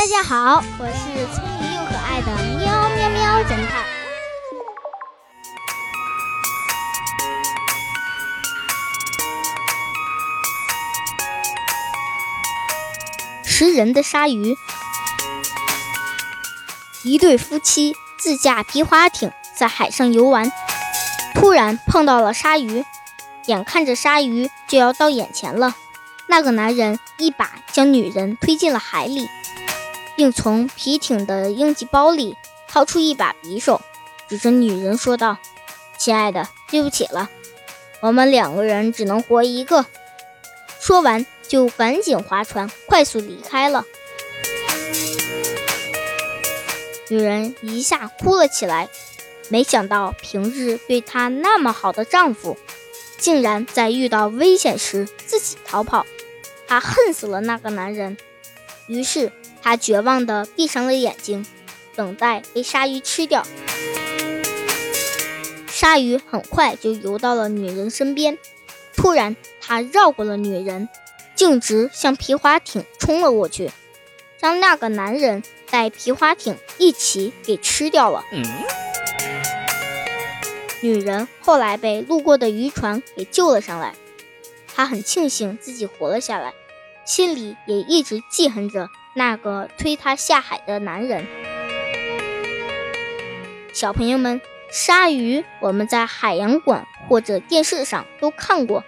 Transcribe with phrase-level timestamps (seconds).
[0.00, 3.84] 大家好，我是聪明又可爱的喵喵喵侦探。
[13.44, 14.56] 食人的鲨鱼。
[17.02, 20.50] 一对夫妻自驾皮划艇在海上游玩，
[21.34, 22.86] 突然碰到了鲨鱼，
[23.44, 25.74] 眼看着鲨鱼就要到眼前了，
[26.26, 29.28] 那个男人一把将女人推进了海里。
[30.20, 32.36] 并从皮艇的应急包里
[32.68, 33.80] 掏出一把匕首，
[34.28, 35.38] 指着女人说道
[35.96, 37.30] ：“亲爱的，对不起了，
[38.02, 39.86] 我们两个人只能活一个。”
[40.78, 43.86] 说完，就赶紧划船快速离开了。
[47.08, 48.90] 女人一下哭了起来，
[49.48, 52.58] 没想到平日对她那么好的丈夫，
[53.16, 56.04] 竟然在遇到危险时自己逃跑，
[56.68, 58.18] 她恨死了那个男人。
[58.90, 59.32] 于是。
[59.62, 61.44] 他绝望地闭上了眼睛，
[61.94, 63.46] 等待被鲨鱼吃掉。
[65.68, 68.38] 鲨鱼很快就游到了女人身边，
[68.96, 70.88] 突然，它绕过了女人，
[71.34, 73.70] 径直向皮划艇冲了过去，
[74.40, 78.24] 将那个男人带皮划艇一起给吃掉了。
[80.80, 83.94] 女人后来被路过的渔船给救了上来，
[84.74, 86.54] 她很庆幸自己活了下来，
[87.10, 88.88] 心里也一直记恨着。
[89.14, 91.26] 那个推他下海的男人，
[93.72, 98.84] 小朋友们，鲨鱼我们在海洋馆或者电视上都看过，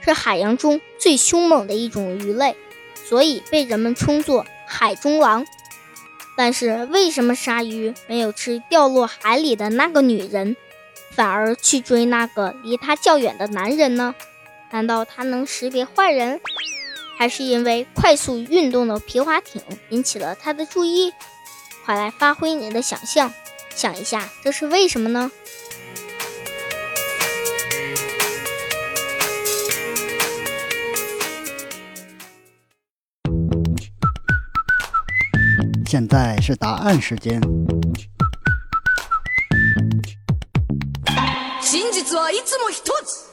[0.00, 2.56] 是海洋中最凶猛的一种鱼类，
[3.04, 5.46] 所以被人们称作海中狼。
[6.36, 10.56] 但是为什么鲨鱼没有吃掉落海里的那个女人，
[11.12, 14.16] 反而去追那个离它较远的男人呢？
[14.72, 16.40] 难道它能识别坏人？
[17.21, 21.11] 还是因为快速运动的皮划艇引起了他的注意。
[21.85, 23.33] 快来发挥你的想象，
[23.73, 25.31] 想一下这是为什么呢？
[35.89, 37.39] 现在是答案时间。
[41.61, 43.30] 真実はいつも一つ。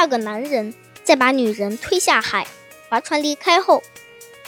[0.00, 0.72] 那个男人
[1.04, 2.46] 在把女人推下海，
[2.88, 3.82] 划船离开后，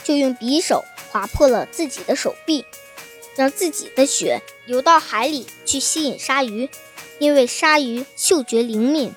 [0.02, 2.64] 就用匕首划破了自己的手臂，
[3.36, 6.70] 让自己的血流到海里去吸引鲨鱼。
[7.18, 9.12] 因为鲨鱼嗅觉灵敏，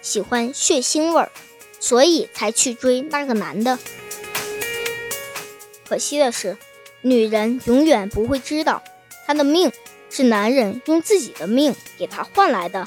[0.00, 1.32] 喜欢血腥味儿，
[1.80, 3.76] 所以才去追那个男的。
[5.88, 6.56] 可惜的是，
[7.00, 8.84] 女人永远不会知道，
[9.26, 9.72] 她的命
[10.08, 12.86] 是男人用自己的命给她换来的。